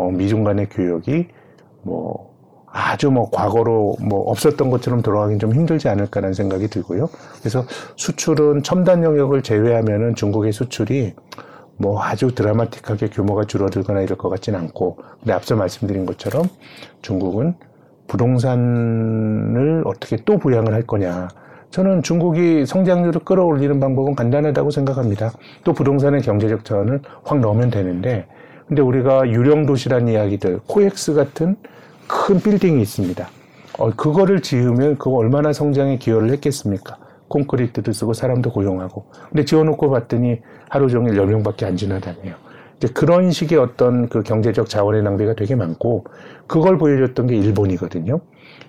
[0.00, 1.28] 어, 미중 간의 교역이
[1.82, 2.30] 뭐
[2.72, 7.08] 아주 뭐 과거로 뭐 없었던 것처럼 돌아가긴 좀 힘들지 않을까라는 생각이 들고요.
[7.40, 7.64] 그래서
[7.96, 11.14] 수출은 첨단 영역을 제외하면은 중국의 수출이
[11.76, 16.44] 뭐 아주 드라마틱하게 규모가 줄어들거나 이럴 것 같지는 않고 근데 앞서 말씀드린 것처럼
[17.02, 17.54] 중국은
[18.06, 21.28] 부동산을 어떻게 또 부양을 할 거냐
[21.70, 25.30] 저는 중국이 성장률을 끌어올리는 방법은 간단하다고 생각합니다.
[25.64, 28.26] 또 부동산의 경제적 자원을 확 넣으면 되는데
[28.70, 31.56] 근데 우리가 유령 도시란 이야기들 코엑스 같은
[32.06, 33.28] 큰 빌딩이 있습니다.
[33.80, 36.96] 어, 그거를 지으면 그거 얼마나 성장에 기여를 했겠습니까?
[37.26, 39.06] 콘크리트도 쓰고 사람도 고용하고.
[39.28, 42.36] 근데 지어놓고 봤더니 하루 종일 10명밖에 안 지나다녀요.
[42.76, 46.04] 이제 그런 식의 어떤 그 경제적 자원의 낭비가 되게 많고,
[46.46, 48.20] 그걸 보여줬던 게 일본이거든요.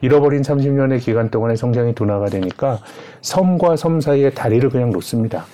[0.02, 2.80] 잃어버린 30년의 기간 동안의 성장이 둔화가 되니까
[3.22, 5.46] 섬과 섬 사이에 다리를 그냥 놓습니다.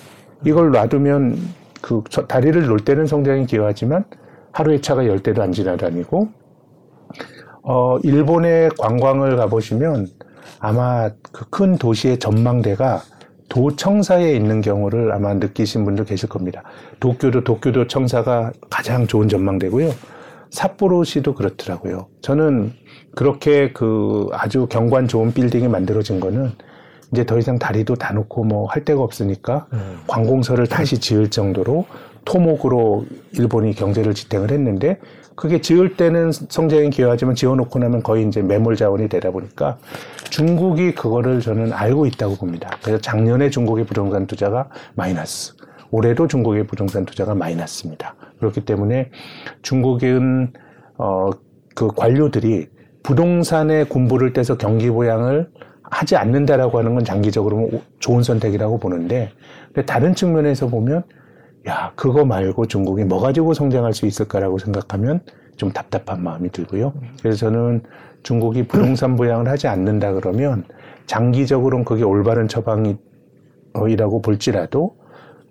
[0.46, 1.36] 이걸 놔두면
[1.82, 4.04] 그 저- 다리를 놓을 때는 성장이 기여하지만
[4.58, 6.28] 하루에 차가 열 대도 안 지나다니고
[7.62, 10.08] 어, 일본의 관광을 가보시면
[10.58, 13.02] 아마 그 큰 도시의 전망대가
[13.48, 16.64] 도청사에 있는 경우를 아마 느끼신 분들 계실 겁니다.
[16.98, 19.90] 도쿄도 도쿄도 청사가 가장 좋은 전망대고요.
[20.50, 22.08] 삿포로시도 그렇더라고요.
[22.20, 22.72] 저는
[23.14, 26.50] 그렇게 그 아주 경관 좋은 빌딩이 만들어진 거는
[27.12, 29.66] 이제 더 이상 다리도 다 놓고 뭐 할 데가 없으니까
[30.08, 31.86] 관공서를 다시 지을 정도로
[32.28, 34.98] 토목으로 일본이 경제를 지탱을 했는데
[35.34, 39.78] 그게 지을 때는 성장이 기여하지만 지어놓고 나면 거의 이제 매몰 자원이 되다 보니까
[40.28, 42.70] 중국이 그거를 저는 알고 있다고 봅니다.
[42.82, 45.54] 그래서 작년에 중국의 부동산 투자가 마이너스,
[45.90, 48.14] 올해도 중국의 부동산 투자가 마이너스입니다.
[48.40, 49.10] 그렇기 때문에
[49.62, 50.52] 중국은
[50.98, 51.30] 어,
[51.74, 52.68] 그 관료들이
[53.04, 55.48] 부동산의 군부를 떼서 경기 부양을
[55.82, 59.30] 하지 않는다라고 하는 건 장기적으로 좋은 선택이라고 보는데,
[59.86, 61.04] 다른 측면에서 보면,
[61.66, 65.20] 야, 그거 말고 중국이 뭐 가지고 성장할 수 있을까라고 생각하면
[65.56, 66.92] 좀 답답한 마음이 들고요.
[67.20, 67.82] 그래서 저는
[68.22, 70.64] 중국이 부동산 부양을 하지 않는다 그러면
[71.06, 74.96] 장기적으로는 그게 올바른 처방이라고 볼지라도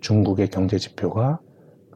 [0.00, 1.40] 중국의 경제 지표가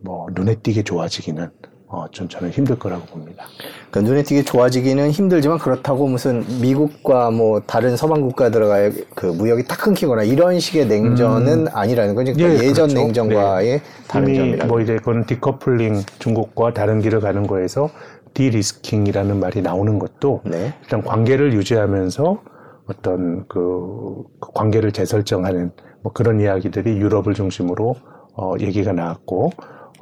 [0.02, 1.50] 뭐 눈에 띄게 좋아지기는
[1.92, 3.44] 어, 좀 저는 힘들 거라고 봅니다.
[3.90, 9.78] 그러니까 눈에 띄게 좋아지기는 힘들지만 그렇다고 무슨 미국과 뭐 다른 서방 국가들과의 그 무역이 딱
[9.78, 12.32] 끊기거나 이런 식의 냉전은 아니라는 거죠.
[12.32, 13.04] 그러니까 예, 예, 전 그렇죠.
[13.04, 17.90] 냉전과의 다른 이미 점이라는 뭐 이제 그건 디커플링 중국과 다른 길을 가는 거에서
[18.32, 20.72] de-risking이라는 말이 나오는 것도 네.
[20.82, 22.40] 일단 관계를 유지하면서
[22.86, 27.96] 어떤 그, 그 관계를 재설정하는 뭐 그런 이야기들이 유럽을 중심으로
[28.34, 29.50] 어, 얘기가 나왔고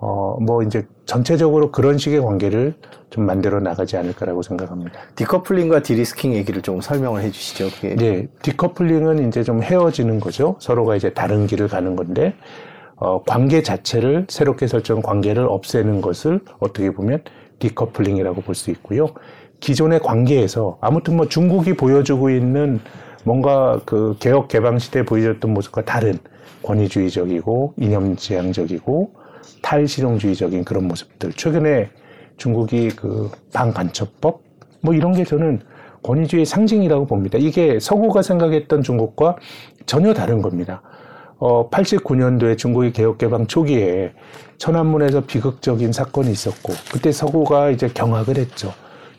[0.03, 2.75] 어, 뭐 이제 전체적으로 그런 식의 관계를
[3.11, 4.93] 좀 만들어 나가지 않을까라고 생각합니다.
[5.17, 7.69] decoupling과 de-risking 얘기를 좀 설명을 해 주시죠.
[7.69, 10.57] 그게 네, decoupling은 이제 좀 헤어지는 거죠.
[10.59, 12.35] 서로가 이제 다른 길을 가는 건데,
[12.97, 17.23] 어, 관계 자체를 새롭게 설정 관계를 없애는 것을 어떻게 보면
[17.59, 19.09] 디커플링이라고 볼 수 있고요.
[19.61, 22.81] 기존의 관계에서 아무튼 뭐 중국이 보여주고 있는
[23.25, 26.19] 뭔가 그 개혁 개방 시대에 보여줬던 모습과 다른
[26.63, 29.20] 권위주의적이고 이념지향적이고
[29.63, 31.33] 탈실용주의적인 그런 모습들.
[31.33, 31.91] 최근에
[32.37, 34.43] 중국이 그 반간첩법
[34.83, 35.61] 뭐 이런 게 저는
[36.03, 37.39] 권위주의 상징이라고 봅니다.
[37.39, 39.37] 이게 서구가 생각했던 중국과
[39.87, 40.83] 전혀 다른 겁니다.
[41.39, 44.13] 어, 89년도에 중국의 개혁개방 초기에
[44.59, 48.73] 천안문에서 비극적인 사건이 있었고, 그때 서구가 이제 경악을 했죠.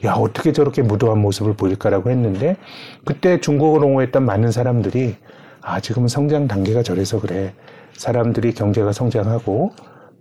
[0.05, 2.57] 야, 어떻게 저렇게 무도한 모습을 보일까라고 했는데,
[3.05, 5.15] 그때 중국을 옹호했던 많은 사람들이,
[5.61, 7.53] 아, 지금은 성장 단계가 저래서 그래.
[7.93, 9.71] 사람들이 경제가 성장하고,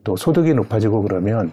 [0.05, 1.53] 또 소득이 높아지고 그러면,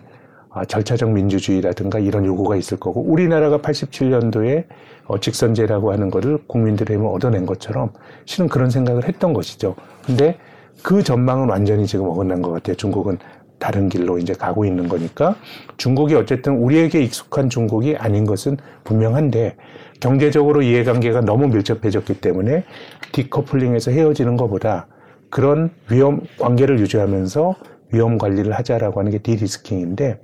[0.49, 4.65] 아, 절차적 민주주의라든가 이런 요구가 있을 거고, 우리나라가 87년도에
[5.05, 7.91] 어, 직선제라고 하는 거를 국민들의 힘을 얻어낸 것처럼
[8.25, 9.75] 실은 그런 생각을 했던 것이죠.
[10.05, 10.38] 근데
[10.83, 12.75] 그 전망은 완전히 지금 어긋난 것 같아요.
[12.75, 13.17] 중국은
[13.60, 15.36] 다른 길로 이제 가고 있는 거니까
[15.77, 19.55] 중국이 어쨌든 우리에게 익숙한 중국이 아닌 것은 분명한데
[19.99, 22.63] 경제적으로 이해관계가 너무 밀접해졌기 때문에
[23.13, 24.88] 디커플링에서 헤어지는 것보다
[25.29, 27.55] 그런 위험 관계를 유지하면서
[27.91, 30.21] 위험 관리를 하자라고 하는 게 디리스킹인데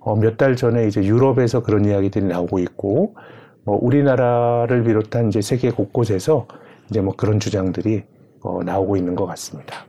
[0.00, 3.14] 어, 몇 달 전에 이제 유럽에서 그런 이야기들이 나오고 있고
[3.64, 6.46] 뭐 우리나라를 비롯한 이제 세계 곳곳에서
[6.90, 8.02] 이제 뭐 그런 주장들이
[8.42, 9.86] 어, 나오고 있는 것 같습니다.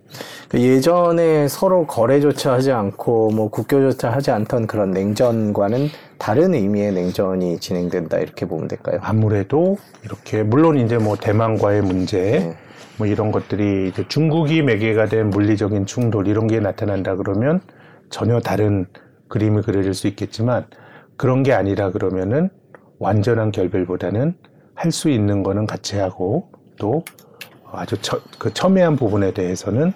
[0.49, 5.87] 그 예전에 서로 거래조차 하지 않고 뭐 국교조차 하지 않던 그런 냉전과는
[6.19, 8.99] 다른 의미의 냉전이 진행된다 이렇게 보면 될까요?
[9.01, 12.57] 아무래도 이렇게 물론 이제 뭐 대만과의 문제 네.
[12.97, 17.61] 뭐 이런 것들이 이제 중국이 매개가 된 물리적인 충돌 이런 게 나타난다 그러면
[18.11, 18.85] 전혀 다른
[19.29, 20.67] 그림이 그려질 수 있겠지만
[21.17, 22.49] 그런 게 아니라 그러면은
[22.99, 24.35] 완전한 결별보다는
[24.75, 27.03] 할 수 있는 거는 같이 하고 또
[27.79, 29.93] 아주 처, 그 첨예한 부분에 대해서는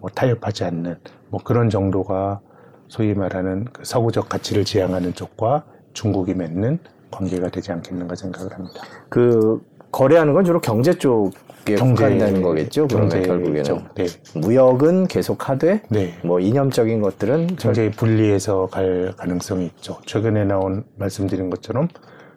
[0.00, 0.96] 뭐 타협하지 않는
[1.28, 2.40] 뭐 그런 정도가
[2.88, 6.78] 소위 말하는 그 서구적 가치를 지향하는 쪽과 중국이 맺는
[7.10, 8.82] 관계가 되지 않겠는가 생각을 합니다.
[9.08, 9.60] 그
[9.92, 12.88] 거래하는 건 주로 경제 쪽에 국한되는 거겠죠.
[12.88, 14.06] 경제 결국에는 쪽, 네.
[14.34, 16.18] 무역은 계속 하되 네.
[16.24, 19.98] 뭐 이념적인 것들은 굉장히 분리해서 갈 가능성이 있죠.
[20.06, 21.88] 최근에 나온 말씀드린 것처럼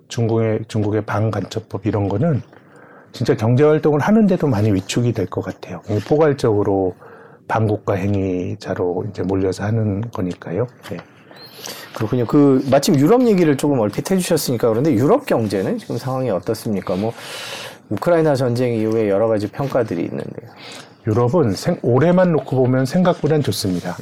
[0.10, 2.42] 중국의 중국의 방간첩법 이런 거는
[3.16, 5.82] 진짜 경제 활동을 하는데도 많이 위축이 될 것 같아요.
[6.06, 6.96] 포괄적으로
[7.48, 10.68] 반국가 행위자로 이제 몰려서 하는 거니까요.
[10.90, 10.98] 네.
[11.96, 12.26] 그렇군요.
[12.26, 16.98] 그 마침 유럽 얘기를 조금 얼핏 해주셨으니까 그런데 유럽 경제는 지금 상황이 어떻습니까?
[16.98, 17.14] 뭐
[17.90, 20.52] 우크라이나 전쟁 이후에 여러 가지 평가들이 있는데요.
[21.08, 23.96] 유럽은 생, 올해만 놓고 보면 생각보단 좋습니다.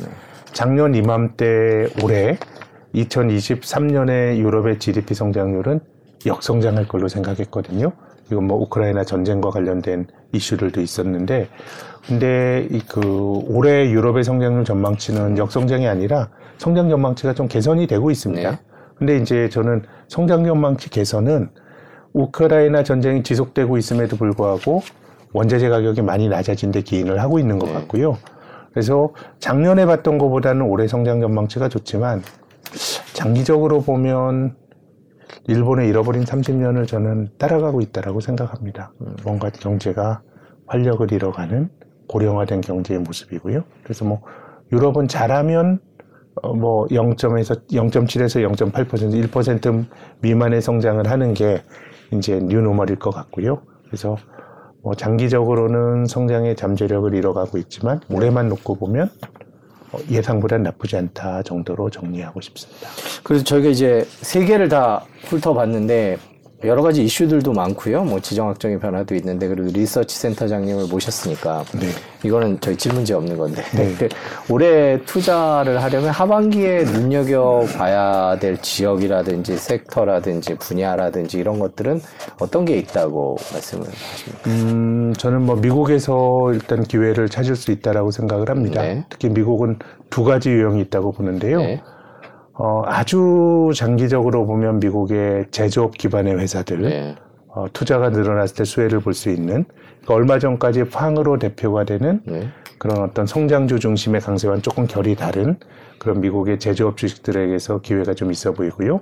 [0.53, 2.39] 작년 이맘때 올해
[2.95, 5.81] 2023년에 유럽의 GDP 성장률은
[6.25, 7.91] 역성장할 걸로 생각했거든요.
[8.33, 11.47] 이건 뭐 우크라이나 전쟁과 관련된 이슈들도 있었는데,
[12.07, 12.99] 근데 이 그
[13.47, 18.51] 올해 유럽의 성장률 전망치는 역성장이 아니라 성장 전망치가 좀 개선이 되고 있습니다.
[18.51, 18.59] 네.
[18.95, 21.49] 근데 이제 저는 성장 전망치 개선은
[22.13, 24.81] 우크라이나 전쟁이 지속되고 있음에도 불구하고
[25.33, 28.17] 원자재 가격이 많이 낮아진 데 기인을 하고 있는 것 같고요.
[28.71, 32.21] 그래서 작년에 봤던 것보다는 올해 성장 전망치가 좋지만
[33.13, 34.55] 장기적으로 보면
[35.47, 38.93] 일본의 잃어버린 30년을 저는 따라가고 있다라고 생각합니다.
[39.23, 40.21] 뭔가 경제가
[40.67, 41.69] 활력을 잃어가는
[42.07, 43.63] 고령화된 경제의 모습이고요.
[43.83, 44.21] 그래서 뭐
[44.71, 45.79] 유럽은 잘하면
[46.41, 49.85] 어, 뭐 0.에서 0.7에서 0.8% 1%
[50.21, 51.61] 미만의 성장을 하는 게
[52.11, 53.61] 이제 뉴노멀일 것 같고요.
[53.85, 54.17] 그래서
[54.81, 59.42] 뭐 장기적으로는 성장의 잠재력을 잃어가고 있지만 올해만 놓고 보면 어,
[60.09, 62.87] 예상보다 나쁘지 않다 정도로 정리하고 싶습니다.
[63.23, 66.17] 그래서 저희가 이제 세 개를 다 훑어봤는데
[66.65, 68.03] 여러 가지 이슈들도 많고요.
[68.03, 71.87] 뭐 지정학적인 변화도 있는데 그리고 리서치 센터장님을 모셨으니까 네.
[72.23, 73.93] 이거는 저희 질문지 없는 건데 네.
[73.99, 74.07] 그
[74.49, 82.01] 올해 투자를 하려면 하반기에 눈여겨 봐야 될 지역이라든지 섹터라든지 분야라든지 이런 것들은
[82.39, 84.49] 어떤 게 있다고 말씀을 하십니까?
[84.49, 88.81] 음, 저는 뭐 미국에서 일단 기회를 찾을 수 있다라고 생각을 합니다.
[88.81, 89.05] 네.
[89.09, 91.59] 특히 미국은 두 가지 유형이 있다고 보는데요.
[92.59, 92.63] 네.
[92.63, 97.15] 어, 아주 장기적으로 보면 미국의 제조업 기반의 회사들, 네.
[97.47, 99.65] 어, 투자가 늘어났을 때 수혜를 볼 수 있는
[100.01, 102.47] 그러니까 얼마 전까지 팡으로 대표가 되는 네.
[102.77, 105.57] 그런 어떤 성장주 중심의 강세와는 조금 결이 다른
[105.99, 109.01] 그런 미국의 제조업 주식들에게서 기회가 좀 있어 보이고요.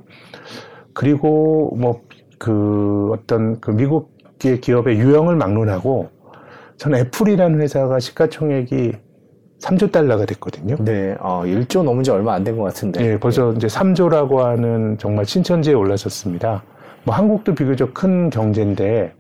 [0.93, 2.01] 그리고 뭐
[2.41, 6.09] 그 어떤 그 미국의 기업의 유형을 막론하고
[6.77, 8.93] 저는 애플이라는 회사가 시가총액이
[9.61, 10.75] 3조 달러가 됐거든요.
[10.79, 11.15] 네.
[11.19, 13.05] 어, 1조 넘은 지 얼마 안 된 것 같은데.
[13.05, 16.63] 예, 벌써 이제 3조라고 하는 정말 신천지에 올라섰습니다.
[17.03, 19.13] 뭐 한국도 비교적 큰 경제인데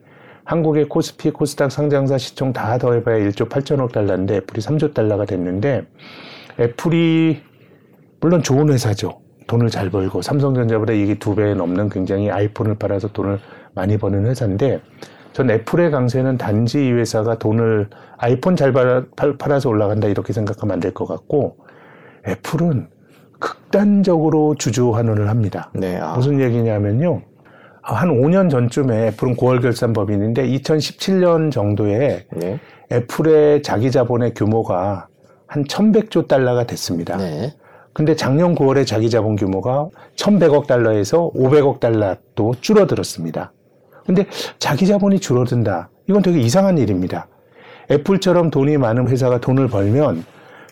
[0.43, 5.83] 한국의 코스피, 코스닥 상장사 시총 다 더해봐야 1조 8천억 달러인데 애플이 3조 달러가 됐는데
[6.59, 7.41] 애플이
[8.19, 9.21] 물론 좋은 회사죠.
[9.47, 13.39] 돈을 잘 벌고 삼성전자보다 이게 두배 넘는 굉장히 아이폰을 팔아서 돈을
[13.75, 14.81] 많이 버는 회사인데
[15.33, 19.03] 전 애플의 강세는 단지 이 회사가 돈을 아이폰 잘 팔아,
[19.37, 21.57] 팔아서 올라간다 이렇게 생각하면 안 될 것 같고
[22.27, 22.87] 애플은
[23.39, 25.71] 극단적으로 주주 환원을 합니다.
[25.73, 25.97] 네.
[25.97, 27.21] 아, 무슨 얘기냐면요.
[27.81, 32.59] 한 5년 전쯤에 애플은 9월 결산 법인인데 2017년 정도에 네.
[32.91, 35.07] 애플의 자기 자본의 규모가
[35.47, 37.17] 한 1100조 달러가 됐습니다.
[37.17, 37.53] 네.
[37.93, 43.51] 근데 작년 9월에 자기 자본 규모가 1100억 달러에서 500억 달러도 줄어들었습니다.
[44.13, 44.25] 근데
[44.59, 45.89] 자기 자본이 줄어든다.
[46.09, 47.27] 이건 되게 이상한 일입니다.
[47.89, 50.25] 애플처럼 돈이 많은 회사가 돈을 벌면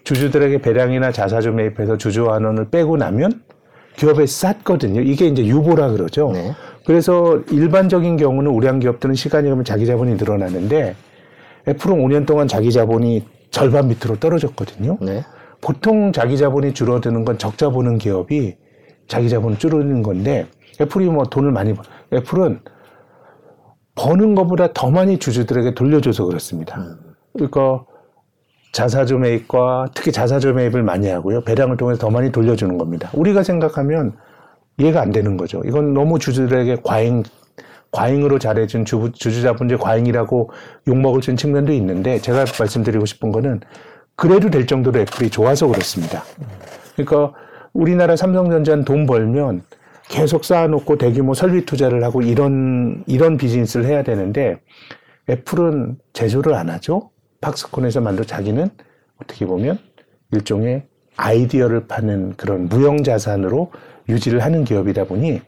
[0.04, 3.41] 주주들에게 배당이나 자사주 매입해서 주주 환원을 빼고 나면
[3.95, 4.99] 기업에 쌌거든요.
[5.02, 6.32] 이게 이제 유보라 그러죠.
[6.34, 6.52] 네.
[6.86, 10.95] 그래서 일반적인 경우는 우량 기업들은 시간이 가면 자기 자본이 늘어나는데
[11.67, 14.97] 애플은 5년 동안 자기 자본이 절반 밑으로 떨어졌거든요.
[14.99, 15.23] 네.
[15.62, 18.58] 보통 자기 자본이 줄어드는 건 적자 보는 기업이
[19.08, 20.45] 자기 자본을 줄어드는 건데
[20.82, 22.60] 애플이 뭐 돈을 많이 버 애플은
[23.99, 26.95] 버는 것보다 더 많이 주주들에게 돌려줘서 그렇습니다.
[27.33, 27.83] 그러니까
[28.71, 31.41] 자사주 매입과 특히 자사주 매입을 많이 하고요.
[31.41, 33.09] 배당을 통해서 더 많이 돌려주는 겁니다.
[33.13, 34.13] 우리가 생각하면
[34.77, 35.62] 이해가 안 되는 거죠.
[35.65, 37.23] 이건 너무 주주들에게 과잉
[37.91, 40.51] 과잉으로 잘해준 주, 주주자본주의 과잉이라고
[40.88, 43.59] 욕먹을 수 있는 측면도 있는데 제가 말씀드리고 싶은 거는
[44.15, 46.23] 그래도 될 정도로 애플이 좋아서 그렇습니다.
[46.95, 47.33] 그러니까
[47.73, 49.63] 우리나라 삼성전자는 돈 벌면
[50.10, 54.60] 계속 쌓아놓고 대규모 설비 투자를 하고 이런 이런 비즈니스를 해야 되는데
[55.30, 57.12] 애플은 제조를 안 하죠.
[57.41, 58.69] 팍스콘에서 만든 자기는
[59.22, 59.78] 어떻게 보면
[60.34, 60.84] 일종의
[61.15, 63.72] 아이디어를 파는 그런 무형 자산으로
[64.10, 65.41] 유지를 하는 기업이다 보니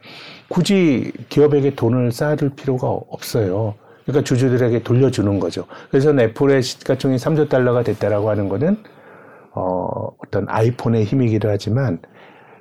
[0.48, 3.74] 굳이 기업에게 돈을 쌓아둘 필요가 없어요.
[4.04, 5.66] 그러니까 주주들에게 돌려주는 거죠.
[5.90, 8.76] 그래서 애플의 시가총액이 3조 달러가 됐다라고 하는 거는
[9.54, 11.98] 어, 어떤 아이폰의 힘이기도 하지만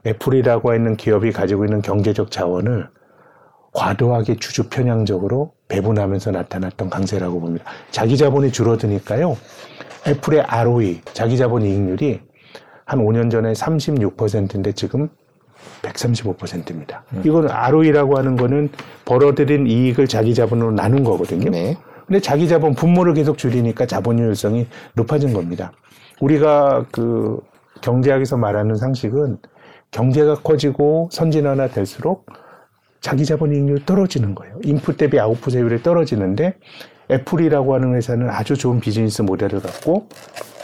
[0.06, 2.90] 애플이라고 하는 기업이 가지고 있는 경제적 자원을
[3.74, 7.66] 과도하게 주주 편향적으로 배분하면서 나타났던 강세라고 봅니다.
[7.92, 9.38] 자기 자본이 줄어드니까요.
[10.08, 12.22] 애플의 ROE, 자기 자본 이익률이
[12.86, 15.08] 한 5년 전에 36%인데 지금
[15.84, 17.04] 135%입니다.
[17.14, 17.22] 음.
[17.24, 18.70] 이건 ROE라고 하는 거는
[19.06, 21.50] 벌어들인 이익을 자기 자본으로 나눈 거거든요.
[21.50, 21.78] 네.
[22.08, 25.72] 근데 자기 자본 분모를 계속 줄이니까 자본 효율성이 높아진 겁니다.
[26.20, 27.40] 우리가 그
[27.82, 29.38] 경제학에서 말하는 상식은
[29.92, 32.26] 경제가 커지고 선진화나 될수록
[33.02, 34.60] 자기 자본 이익률이 떨어지는 거예요.
[34.64, 36.56] 인풋 대비 아웃풋 효율이 떨어지는데
[37.10, 40.08] 애플이라고 하는 회사는 아주 좋은 비즈니스 모델을 갖고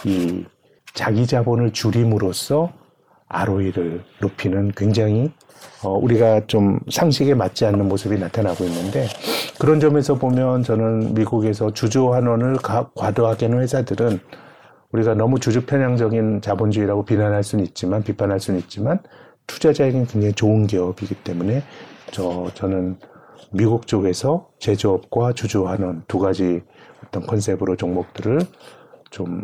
[0.05, 0.45] 이
[0.93, 2.71] 자기 자본을 줄임으로써
[3.27, 5.31] ROE를 높이는 굉장히
[5.83, 9.07] 어, 우리가 좀 상식에 맞지 않는 모습이 나타나고 있는데
[9.59, 14.19] 그런 점에서 보면 저는 미국에서 주주 환원을 가, 과도하게 하는 회사들은
[14.91, 18.99] 우리가 너무 주주 편향적인 자본주의라고 비난할 수는 있지만 비판할 수는 있지만
[19.47, 21.63] 투자자에게는 굉장히 좋은 기업이기 때문에
[22.11, 22.97] 저 저는
[23.51, 26.61] 미국 쪽에서 제조업과 주주 환원 두 가지
[27.05, 28.39] 어떤 컨셉으로 종목들을
[29.09, 29.43] 좀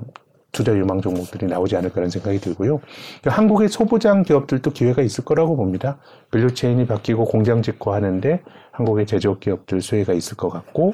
[0.52, 2.80] 투자 유망 종목들이 나오지 않을까라는 생각이 들고요.
[3.26, 5.98] 한국의 소부장 기업들도 기회가 있을 거라고 봅니다.
[6.32, 10.94] value chain이 바뀌고 공장 짓고 하는데 한국의 제조업 기업들 수혜가 있을 것 같고,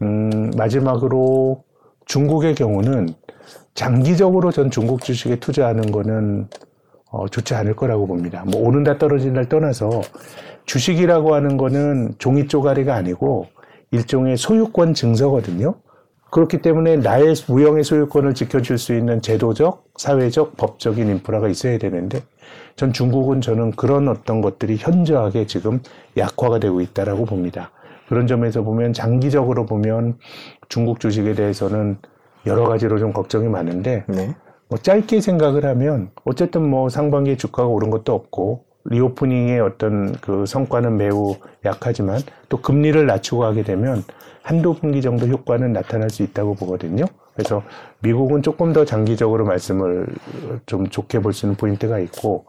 [0.00, 1.62] 음, 마지막으로
[2.06, 3.10] 중국의 경우는
[3.80, 6.48] 장기적으로 전 중국 주식에 투자하는 거는
[7.10, 8.44] 어, 좋지 않을 거라고 봅니다.
[8.46, 10.02] 뭐 오른다 떨어진다를 떠나서
[10.66, 13.46] 주식이라고 하는 거는 종이 쪼가리가 아니고
[13.90, 15.76] 일종의 소유권 증서거든요.
[16.30, 22.22] 그렇기 때문에 나의 무형의 소유권을 지켜줄 수 있는 제도적, 사회적, 법적인 인프라가 있어야 되는데
[22.76, 25.80] 전 중국은 저는 그런 어떤 것들이 현저하게 지금
[26.18, 27.70] 약화가 되고 있다라고 봅니다.
[28.10, 30.18] 그런 점에서 보면 장기적으로 보면
[30.68, 31.96] 중국 주식에 대해서는
[32.46, 34.34] 여러 가지로 좀 걱정이 많은데 네.
[34.68, 40.96] 뭐 짧게 생각을 하면 어쨌든 뭐 상반기에 주가가 오른 것도 없고 reopening의 어떤 그 성과는
[40.96, 44.02] 매우 약하지만 또 금리를 낮추고 하게 되면
[44.42, 47.04] 한두 분기 정도 효과는 나타날 수 있다고 보거든요.
[47.34, 47.62] 그래서
[48.00, 50.06] 미국은 조금 더 장기적으로 말씀을
[50.66, 52.46] 좀 좋게 볼 수 있는 포인트가 있고,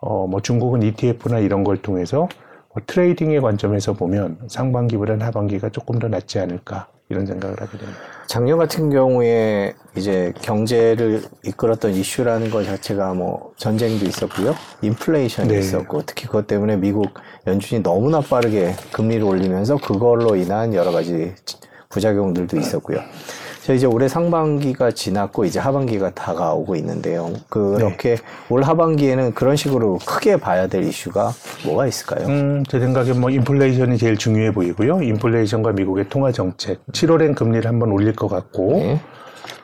[0.00, 2.28] 어, 뭐 중국은 ETF나 이런 걸 통해서
[2.74, 8.00] 뭐 트레이딩의 관점에서 보면 상반기보다는 하반기가 조금 더 낫지 않을까 이런 생각을 하게 됩니다.
[8.28, 14.54] 작년 같은 경우에 이제 경제를 이끌었던 이슈라는 것 자체가 뭐 전쟁도 있었고요.
[14.82, 15.58] 인플레이션이 네.
[15.58, 17.08] 있었고 특히 그것 때문에 미국
[17.46, 21.34] 연준이 너무나 빠르게 금리를 올리면서 그걸로 인한 여러 가지
[21.88, 23.00] 부작용들도 있었고요.
[23.68, 27.34] 자, 이제 올해 상반기가 지났고 이제 하반기가 다가오고 있는데요.
[27.50, 28.16] 그렇게
[28.48, 31.32] 올 하반기에는 그런 식으로 크게 봐야 될 이슈가
[31.66, 32.28] 뭐가 있을까요?
[32.28, 35.02] 음, 제 생각에 뭐 인플레이션이 제일 중요해 보이고요.
[35.02, 36.80] 인플레이션과 미국의 통화 정책.
[36.92, 39.02] 7월엔 금리를 한번 올릴 것 같고, 네.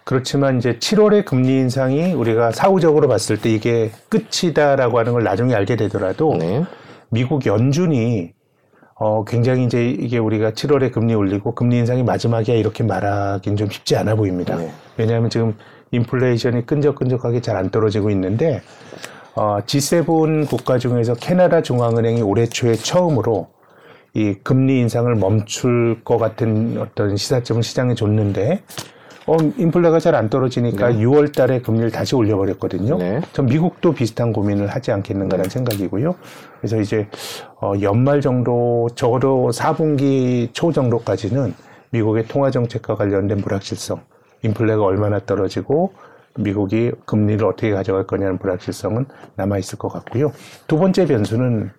[0.04, 5.76] 그렇지만 이제 7월의 금리 인상이 우리가 사후적으로 봤을 때 이게 끝이다라고 하는 걸 나중에 알게
[5.76, 6.62] 되더라도 네.
[7.08, 8.34] 미국 연준이
[8.96, 13.96] 어 굉장히 이제 이게 우리가 7월에 금리 올리고 금리 인상이 마지막이야 이렇게 말하기는 좀 쉽지
[13.96, 14.56] 않아 보입니다.
[14.56, 14.70] 네.
[14.96, 15.54] 왜냐하면 지금
[15.90, 18.62] 인플레이션이 끈적끈적하게 잘 안 떨어지고 있는데
[19.34, 23.48] 어 G7 국가 중에서 캐나다 중앙은행이 올해 초에 처음으로
[24.14, 28.62] 이 금리 인상을 멈출 것 같은 어떤 시사점을 시장에 줬는데
[29.26, 32.98] 어, 인플레가 잘 안 떨어지니까 6월 달에 금리를 다시 올려버렸거든요.
[32.98, 33.20] 네.
[33.32, 36.14] 전 미국도 비슷한 고민을 하지 않겠는가라는 생각이고요.
[36.60, 37.08] 그래서 이제
[37.60, 41.54] 어, 연말 정도 적어도 4분기 초 정도까지는
[41.90, 44.00] 미국의 통화 정책과 관련된 불확실성,
[44.42, 45.92] 인플레가 얼마나 떨어지고
[46.36, 49.06] 미국이 금리를 어떻게 가져갈 거냐는 불확실성은
[49.36, 50.32] 남아 있을 것 같고요.
[50.66, 51.70] 두 번째 변수는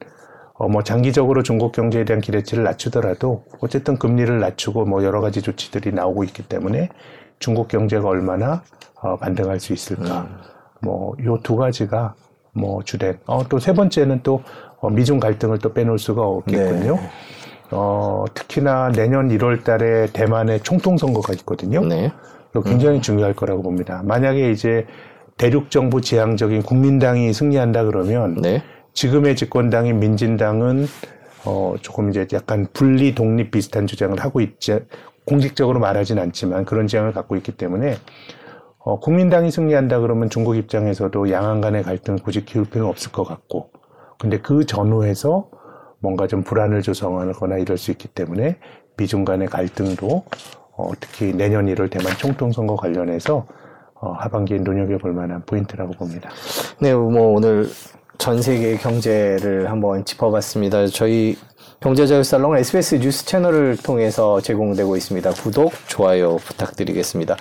[0.58, 5.92] 어, 뭐 장기적으로 중국 경제에 대한 기대치를 낮추더라도 어쨌든 금리를 낮추고 뭐 여러 가지 조치들이
[5.94, 6.90] 나오고 있기 때문에
[7.40, 8.64] 중국 경제가 얼마나
[9.02, 10.28] 어, 반등할 수 있을까.
[10.82, 12.16] 뭐요 두 가지가
[12.54, 13.20] 뭐 주된.
[13.26, 14.42] 어, 또 세 번째는 또
[14.80, 17.00] 어, 미중 갈등을 또 빼놓을 수가 없겠군요.
[17.72, 21.84] 어, 특히나 내년 1월 달에 대만에 총통 선거가 있거든요.
[21.86, 22.12] 네.
[22.52, 24.02] 이거 굉장히 중요할 거라고 봅니다.
[24.06, 24.86] 만약에 이제
[25.38, 28.64] 대륙 정부 지향적인 국민당이 승리한다 그러면 네.
[28.94, 30.86] 지금의 집권당인 민진당은
[31.44, 34.80] 어 조금 이제 약간 분리 독립 비슷한 주장을 하고 있지
[35.26, 37.98] 공식적으로 말하진 않지만 그런 지향을 갖고 있기 때문에
[38.80, 43.72] 어 국민당이 승리한다 그러면 중국 입장에서도 양안 간의 갈등을 굳이 키울 필요는 없을 것 같고
[44.20, 45.50] 근데 그 전후에서
[46.00, 48.58] 뭔가 좀 불안을 조성하거나 이럴 수 있기 때문에
[48.98, 50.24] 미중 간의 갈등도
[50.78, 53.48] 어 특히 내년 1월 대만 총통 선거 관련해서
[53.96, 56.30] 어 하반기에 눈여겨볼 만한 포인트라고 봅니다.
[56.80, 57.66] 네, 뭐 오늘
[58.18, 60.88] 전 세계 경제를 한번 짚어봤습니다.
[60.88, 61.38] 저희
[61.86, 65.30] 경제자유살롱은 SBS 뉴스 채널을 통해서 제공되고 있습니다.
[65.34, 67.38] 구독, 좋아요 부탁드리겠습니다.